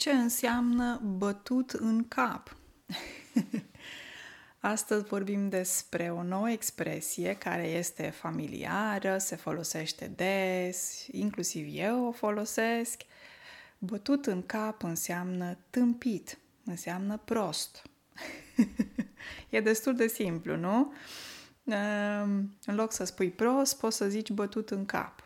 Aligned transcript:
Ce 0.00 0.10
înseamnă 0.10 1.00
bătut 1.16 1.70
în 1.70 2.08
cap? 2.08 2.56
Astăzi 4.58 5.04
vorbim 5.04 5.48
despre 5.48 6.10
o 6.10 6.22
nouă 6.22 6.50
expresie 6.50 7.36
care 7.36 7.68
este 7.68 8.10
familiară, 8.10 9.18
se 9.18 9.36
folosește 9.36 10.12
des, 10.16 11.06
inclusiv 11.10 11.66
eu 11.70 12.06
o 12.06 12.12
folosesc. 12.12 13.00
Bătut 13.78 14.26
în 14.26 14.46
cap 14.46 14.82
înseamnă 14.82 15.56
tâmpit, 15.70 16.38
înseamnă 16.64 17.20
prost. 17.24 17.82
e 19.50 19.60
destul 19.60 19.96
de 19.96 20.06
simplu, 20.06 20.56
nu? 20.56 20.92
În 22.64 22.74
loc 22.74 22.92
să 22.92 23.04
spui 23.04 23.30
prost, 23.30 23.78
poți 23.78 23.96
să 23.96 24.08
zici 24.08 24.30
bătut 24.30 24.70
în 24.70 24.86
cap. 24.86 25.22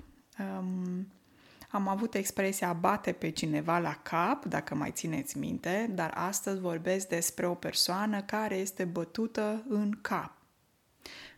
Am 1.74 1.88
avut 1.88 2.14
expresia 2.14 2.72
bate 2.72 3.12
pe 3.12 3.30
cineva 3.30 3.78
la 3.78 3.98
cap, 4.02 4.44
dacă 4.44 4.74
mai 4.74 4.90
țineți 4.90 5.38
minte, 5.38 5.90
dar 5.94 6.12
astăzi 6.14 6.60
vorbesc 6.60 7.08
despre 7.08 7.46
o 7.46 7.54
persoană 7.54 8.22
care 8.22 8.56
este 8.56 8.84
bătută 8.84 9.64
în 9.68 9.98
cap. 10.00 10.32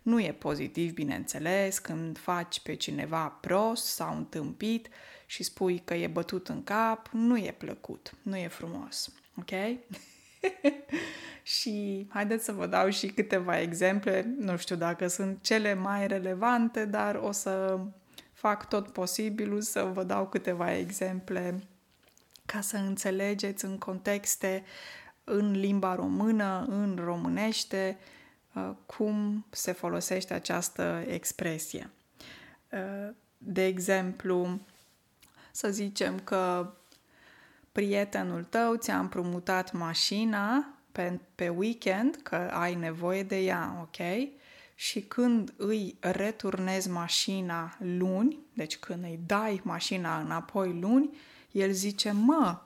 Nu 0.03 0.21
e 0.21 0.33
pozitiv, 0.33 0.93
bineînțeles, 0.93 1.79
când 1.79 2.19
faci 2.19 2.61
pe 2.61 2.75
cineva 2.75 3.29
prost 3.29 3.87
sau 3.87 4.17
întâmpit 4.17 4.89
și 5.27 5.43
spui 5.43 5.83
că 5.85 5.95
e 5.95 6.07
bătut 6.07 6.49
în 6.49 6.65
cap, 6.65 7.09
nu 7.13 7.39
e 7.39 7.55
plăcut, 7.59 8.15
nu 8.23 8.37
e 8.37 8.49
frumos. 8.49 9.13
Ok? 9.39 9.51
și 11.57 12.07
haideți 12.09 12.45
să 12.45 12.53
vă 12.53 12.67
dau 12.67 12.89
și 12.89 13.07
câteva 13.07 13.61
exemple, 13.61 14.35
nu 14.39 14.57
știu 14.57 14.77
dacă 14.77 15.07
sunt 15.07 15.43
cele 15.43 15.75
mai 15.75 16.07
relevante, 16.07 16.85
dar 16.85 17.15
o 17.15 17.33
să 17.33 17.79
fac 18.37 18.69
tot 18.69 18.89
posibilul 18.89 19.61
să 19.61 19.83
vă 19.83 20.05
dau 20.05 20.29
câteva 20.29 20.77
exemple 20.77 21.67
ca 22.47 22.61
să 22.61 22.77
înțelegeți 22.77 23.65
în 23.65 23.79
contexte 23.79 24.65
în 25.25 25.51
limba 25.51 25.95
română, 25.95 26.65
în 26.69 26.99
românește, 27.05 27.99
uh, 28.55 28.71
cum 28.87 29.47
se 29.51 29.73
folosește 29.73 30.35
această 30.35 31.05
expresie. 31.07 31.91
Uh, 32.73 33.15
de 33.39 33.65
exemplu, 33.65 34.61
să 35.51 35.71
zicem 35.71 36.21
că 36.21 36.73
prietenul 37.73 38.45
tău 38.45 38.75
ți-a 38.75 38.99
împrumutat 38.99 39.73
mașina 39.73 40.75
pe, 40.93 41.21
pe 41.35 41.49
weekend, 41.49 42.21
că 42.23 42.37
ai 42.37 42.75
nevoie 42.75 43.23
de 43.23 43.39
ea, 43.39 43.79
ok? 43.83 44.29
Și 44.79 45.01
când 45.01 45.55
îi 45.57 45.97
returnezi 46.01 46.91
mașina 46.91 47.77
luni, 47.79 48.39
deci 48.53 48.77
când 48.77 49.05
îi 49.05 49.21
dai 49.27 49.61
mașina 49.65 50.21
înapoi 50.21 50.79
luni, 50.81 51.17
el 51.51 51.73
zice, 51.73 52.11
mă, 52.11 52.61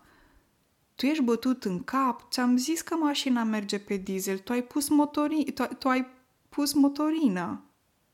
tu 0.94 1.06
ești 1.06 1.22
bătut 1.22 1.64
în 1.64 1.84
cap, 1.84 2.30
ți-am 2.30 2.56
zis 2.56 2.80
că 2.80 2.94
mașina 2.94 3.42
merge 3.42 3.78
pe 3.78 3.96
diesel, 3.96 4.38
tu 4.38 4.52
ai 4.52 4.62
pus, 4.62 4.88
motori, 4.88 5.52
tu, 5.52 5.64
tu 5.78 5.88
ai 5.88 6.06
pus 6.48 6.72
motorină. 6.72 7.64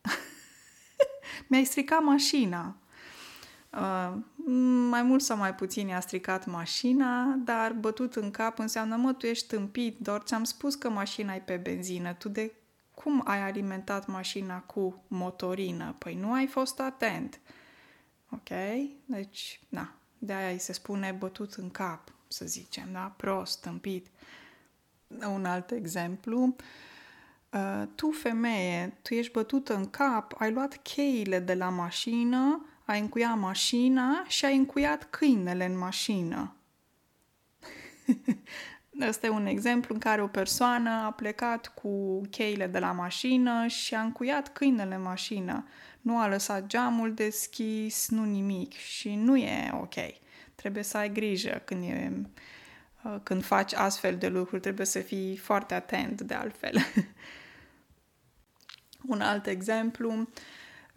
Mi-ai 1.47 1.63
stricat 1.63 2.03
mașina. 2.03 2.75
Uh, 3.71 4.13
mai 4.89 5.01
mult 5.01 5.21
sau 5.21 5.37
mai 5.37 5.55
puțin 5.55 5.87
i-a 5.87 5.99
stricat 5.99 6.45
mașina, 6.45 7.23
dar 7.23 7.73
bătut 7.73 8.15
în 8.15 8.31
cap 8.31 8.59
înseamnă, 8.59 8.95
mă, 8.95 9.13
tu 9.13 9.25
ești 9.25 9.47
tâmpit, 9.47 9.97
doar 9.99 10.21
ți-am 10.21 10.43
spus 10.43 10.75
că 10.75 10.89
mașina 10.89 11.33
e 11.33 11.39
pe 11.39 11.55
benzină, 11.55 12.13
tu 12.13 12.29
de 12.29 12.53
cum 13.07 13.21
ai 13.25 13.41
alimentat 13.41 14.07
mașina 14.07 14.59
cu 14.59 15.03
motorină? 15.07 15.95
Păi 15.97 16.15
nu 16.15 16.33
ai 16.33 16.47
fost 16.47 16.79
atent. 16.79 17.39
Ok? 18.31 18.49
Deci, 19.05 19.59
na, 19.69 19.93
de 20.17 20.33
aia 20.33 20.49
îi 20.49 20.59
se 20.59 20.73
spune 20.73 21.11
bătut 21.11 21.53
în 21.53 21.69
cap, 21.69 22.13
să 22.27 22.45
zicem, 22.45 22.89
da? 22.91 23.13
Prost, 23.17 23.61
tâmpit. 23.61 24.07
Un 25.27 25.45
alt 25.45 25.71
exemplu, 25.71 26.55
uh, 27.51 27.83
tu 27.95 28.11
femeie, 28.11 28.97
tu 29.01 29.13
ești 29.13 29.31
bătută 29.31 29.75
în 29.75 29.89
cap, 29.89 30.33
ai 30.37 30.51
luat 30.51 30.81
cheile 30.81 31.39
de 31.39 31.53
la 31.53 31.69
mașină, 31.69 32.65
ai 32.85 32.99
încuiat 32.99 33.37
mașina 33.37 34.23
și 34.27 34.45
ai 34.45 34.55
încuiat 34.55 35.03
câinele 35.09 35.65
în 35.65 35.77
mașină. 35.77 36.55
Ăsta 39.01 39.25
e 39.25 39.29
un 39.29 39.45
exemplu 39.45 39.93
în 39.93 39.99
care 39.99 40.21
o 40.21 40.27
persoană 40.27 40.89
a 40.89 41.11
plecat 41.11 41.67
cu 41.67 42.21
cheile 42.29 42.67
de 42.67 42.79
la 42.79 42.91
mașină 42.91 43.67
și 43.67 43.95
a 43.95 44.01
încuiat 44.01 44.53
câinele 44.53 44.95
în 44.95 45.01
mașină. 45.01 45.67
Nu 46.01 46.19
a 46.19 46.27
lăsat 46.27 46.67
geamul 46.67 47.13
deschis, 47.13 48.09
nu 48.09 48.23
nimic 48.23 48.73
și 48.73 49.15
nu 49.15 49.37
e 49.37 49.71
ok. 49.73 49.93
Trebuie 50.55 50.83
să 50.83 50.97
ai 50.97 51.11
grijă 51.11 51.61
când, 51.65 51.83
e, 51.83 52.11
uh, 53.03 53.15
când 53.23 53.43
faci 53.43 53.73
astfel 53.73 54.17
de 54.17 54.27
lucruri, 54.27 54.61
trebuie 54.61 54.85
să 54.85 54.99
fii 54.99 55.37
foarte 55.37 55.73
atent 55.73 56.21
de 56.21 56.33
altfel. 56.33 56.75
un 59.13 59.21
alt 59.21 59.47
exemplu, 59.47 60.27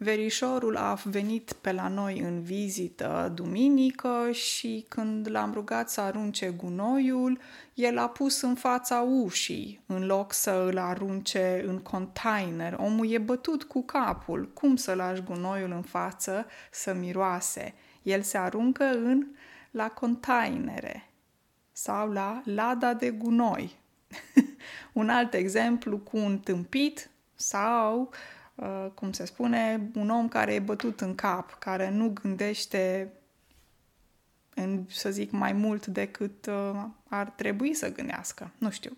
Verișorul 0.03 0.77
a 0.77 0.93
venit 1.03 1.53
pe 1.53 1.71
la 1.71 1.87
noi 1.87 2.19
în 2.19 2.41
vizită 2.41 3.31
duminică 3.35 4.31
și 4.31 4.85
când 4.89 5.29
l-am 5.29 5.53
rugat 5.53 5.89
să 5.89 6.01
arunce 6.01 6.49
gunoiul, 6.49 7.39
el 7.73 7.97
a 7.97 8.09
pus 8.09 8.41
în 8.41 8.55
fața 8.55 8.99
ușii, 8.99 9.81
în 9.85 10.05
loc 10.05 10.33
să 10.33 10.51
îl 10.51 10.77
arunce 10.77 11.63
în 11.67 11.79
container. 11.79 12.73
Omul 12.77 13.11
e 13.11 13.17
bătut 13.17 13.63
cu 13.63 13.83
capul. 13.83 14.49
Cum 14.53 14.75
să 14.75 14.93
lași 14.93 15.21
gunoiul 15.21 15.71
în 15.71 15.81
față 15.81 16.45
să 16.71 16.93
miroase? 16.93 17.73
El 18.01 18.21
se 18.21 18.37
aruncă 18.37 18.83
în 18.83 19.27
la 19.71 19.87
containere 19.87 21.09
sau 21.71 22.11
la 22.11 22.41
lada 22.45 22.93
de 22.93 23.09
gunoi. 23.09 23.79
un 24.93 25.09
alt 25.09 25.33
exemplu 25.33 25.97
cu 25.97 26.17
un 26.17 26.39
tâmpit 26.39 27.09
sau 27.35 28.01
uh, 28.01 28.09
Uh, 28.09 28.40
cum 28.93 29.11
se 29.11 29.25
spune, 29.25 29.89
un 29.95 30.09
om 30.09 30.27
care 30.27 30.53
e 30.53 30.59
bătut 30.59 31.01
în 31.01 31.15
cap, 31.15 31.59
care 31.59 31.89
nu 31.89 32.09
gândește 32.21 33.11
în, 34.55 34.83
să 34.89 35.11
zic, 35.11 35.31
mai 35.31 35.53
mult 35.53 35.85
decât 35.85 36.45
uh, 36.45 36.83
ar 37.07 37.29
trebui 37.29 37.73
să 37.73 37.91
gândească. 37.91 38.51
Nu 38.57 38.69
știu. 38.69 38.97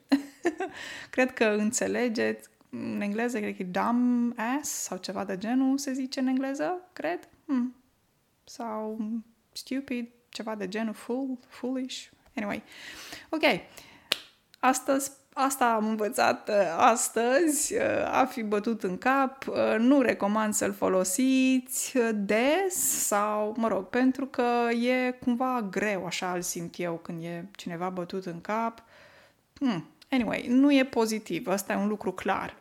cred 1.10 1.34
că 1.34 1.46
înțelegeți, 1.46 2.50
în 2.70 3.02
engleză 3.02 3.40
cred 3.40 3.56
că 3.56 3.62
e 3.62 3.66
dumb 3.66 4.34
ass 4.60 4.70
sau 4.70 4.98
ceva 4.98 5.26
de 5.26 5.38
genul 5.38 5.78
se 5.78 5.94
zice 5.94 6.20
în 6.20 6.28
engleză, 6.28 6.90
cred. 6.94 7.30
Hmm. 7.46 7.76
Sau 8.44 9.00
stupid, 9.52 10.10
ceva 10.30 10.56
de 10.56 10.68
genul, 10.68 10.94
fool, 10.94 11.38
foolish. 11.48 12.06
Anyway. 12.36 12.64
Ok. 13.30 13.44
Astăzi 14.66 15.12
Asta 15.34 15.74
am 15.74 15.88
învățat 15.88 16.50
uh, 16.50 16.56
astăzi, 16.78 17.74
uh, 17.76 17.82
a 18.12 18.26
fi 18.26 18.44
bătut 18.44 18.84
în 18.84 18.98
cap. 18.98 19.48
Uh, 19.48 19.76
nu 19.78 20.02
recomand 20.02 20.54
să-l 20.54 20.74
folosiți 20.74 21.98
des 22.14 22.76
sau, 23.06 23.54
mă 23.58 23.68
rog, 23.68 23.86
pentru 23.86 24.26
că 24.26 24.70
e 24.72 25.12
cumva 25.12 25.68
greu, 25.72 26.06
așa 26.06 26.32
îl 26.32 26.42
simt 26.42 26.80
eu 26.80 26.94
când 26.94 27.24
e 27.24 27.46
cineva 27.52 27.90
bătut 27.90 28.26
în 28.26 28.42
cap. 28.42 28.84
Hmm. 29.54 29.90
Anyway, 30.14 30.46
nu 30.48 30.74
e 30.74 30.86
pozitiv, 30.86 31.48
asta 31.48 31.74
e 31.74 31.76
un 31.76 31.88
lucru 31.88 32.12
clar. 32.12 32.56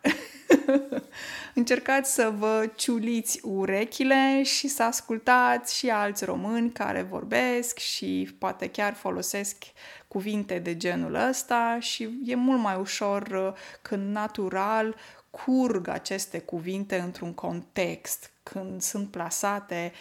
Încercați 1.55 2.15
să 2.15 2.33
vă 2.39 2.71
ciuliți 2.77 3.41
urechile 3.43 4.43
și 4.43 4.69
să 4.69 4.83
ascultați 4.83 5.77
și 5.77 5.91
alți 5.91 6.25
români 6.25 6.71
care 6.71 7.03
vorbesc 7.03 7.79
și 7.79 8.35
poate 8.39 8.71
chiar 8.71 8.95
folosesc 8.95 9.57
cuvinte 10.09 10.59
de 10.59 10.77
genul 10.77 11.15
ăsta 11.29 11.79
și 11.81 12.09
e 12.25 12.35
mult 12.35 12.61
mai 12.61 12.77
ușor 12.81 13.23
uh, 13.23 13.53
când 13.83 14.13
natural 14.13 14.97
curg 15.31 15.89
aceste 15.89 16.39
cuvinte 16.39 16.99
într-un 16.99 17.35
context, 17.35 18.31
când 18.43 18.83
sunt 18.83 19.11
plasate 19.11 19.93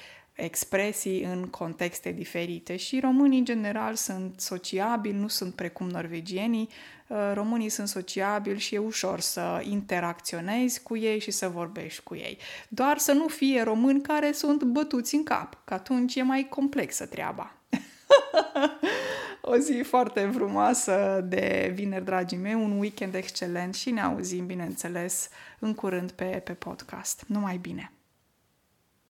expresii 0.44 1.24
în 1.24 1.48
contexte 1.48 2.12
diferite 2.12 2.76
și 2.76 3.00
românii 3.00 3.38
în 3.38 3.46
general 3.46 3.96
sunt 3.96 4.40
sociabili, 4.40 5.18
nu 5.18 5.28
sunt 5.28 5.54
precum 5.54 5.90
norvegienii, 5.90 6.70
uh, 7.08 7.18
românii 7.34 7.70
sunt 7.70 7.88
sociabili 7.88 8.60
și 8.60 8.76
e 8.76 8.78
ușor 8.78 9.20
să 9.20 9.62
interacționezi 9.64 10.84
cu 10.84 10.98
ei 10.98 11.20
și 11.20 11.32
să 11.32 11.48
vorbești 11.48 12.04
cu 12.04 12.16
ei. 12.16 12.38
Doar 12.68 12.98
să 12.98 13.12
nu 13.12 13.28
fie 13.28 13.62
români 13.62 14.02
care 14.02 14.32
sunt 14.32 14.64
bătuți 14.64 15.16
în 15.16 15.24
cap, 15.24 15.58
că 15.64 15.74
atunci 15.74 16.16
e 16.16 16.24
mai 16.24 16.48
complexă 16.50 17.06
treaba. 17.06 17.56
o 19.42 19.58
zi 19.58 19.82
foarte 19.84 20.30
frumoasă 20.34 21.26
de 21.28 21.72
vineri, 21.76 22.06
dragii 22.06 22.38
mei, 22.38 22.54
un 22.54 22.80
weekend 22.80 23.16
excelent 23.16 23.76
și 23.76 23.92
ne 23.92 24.02
auzim, 24.02 24.46
bineînțeles, 24.46 25.30
în 25.60 25.74
curând 25.74 26.12
pe, 26.12 26.42
pe 26.44 26.54
podcast. 26.54 27.24
Numai 27.28 27.58
bine! 27.58 27.92